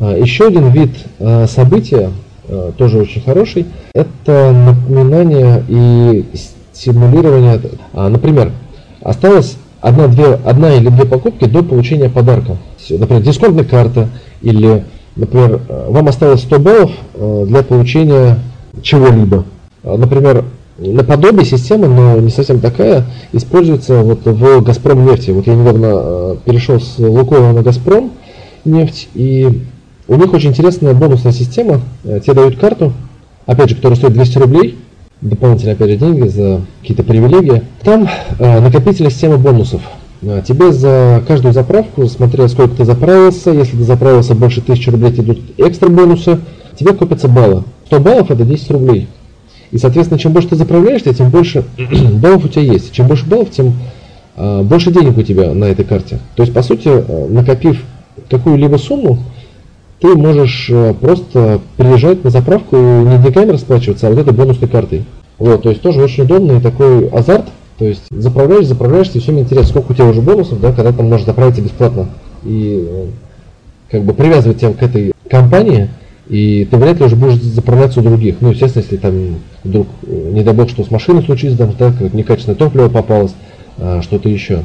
[0.00, 0.90] Еще один вид
[1.48, 2.10] события,
[2.76, 6.24] тоже очень хороший, это напоминание и
[6.72, 7.60] стимулирование.
[7.92, 8.52] Например,
[9.02, 12.56] осталось одна, две, одна или две покупки до получения подарка.
[12.90, 14.08] Например, дисконтная карта
[14.40, 14.84] или,
[15.16, 18.38] например, вам осталось 100 баллов для получения
[18.82, 19.44] чего-либо.
[19.82, 20.44] А, например,
[20.78, 25.32] наподобие системы, но не совсем такая, используется вот в Газпром нефти.
[25.32, 28.12] Вот я недавно перешел с Лукойла на Газпром
[28.64, 29.64] нефть, и
[30.08, 31.80] у них очень интересная бонусная система.
[32.04, 32.92] Э, тебе дают карту,
[33.46, 34.78] опять же, которая стоит 200 рублей,
[35.20, 37.62] дополнительные, опять же, деньги за какие-то привилегии.
[37.82, 38.08] Там
[38.38, 39.82] э, накопительная система бонусов.
[40.22, 45.12] Э, тебе за каждую заправку, смотря сколько ты заправился, если ты заправился больше 1000 рублей,
[45.12, 46.40] тебе идут экстра бонусы,
[46.76, 47.64] тебе копятся баллы.
[47.86, 49.08] 100 баллов это 10 рублей.
[49.70, 51.64] И, соответственно, чем больше ты заправляешься, тем больше
[52.14, 52.92] баллов у тебя есть.
[52.92, 53.74] Чем больше баллов, тем
[54.36, 56.18] э, больше денег у тебя на этой карте.
[56.34, 57.82] То есть, по сути, э, накопив
[58.30, 59.18] какую-либо сумму,
[60.00, 64.68] ты можешь э, просто приезжать на заправку и не деньгами расплачиваться, а вот этой бонусной
[64.68, 65.04] картой.
[65.38, 67.46] Вот, то есть тоже очень удобный такой азарт.
[67.78, 70.92] То есть заправляешь, заправляешься, и все мне интересно, сколько у тебя уже бонусов, да, когда
[70.92, 72.08] там можешь заправиться бесплатно.
[72.44, 73.06] И э,
[73.90, 75.88] как бы привязывать тебя к этой компании,
[76.28, 78.36] и ты вряд ли уже будешь заправляться у других.
[78.40, 82.12] Ну, естественно, если там вдруг, э, не дай бог, что с машиной случится, да, как
[82.12, 83.34] некачественное топливо попалось,
[83.78, 84.64] а, что-то еще.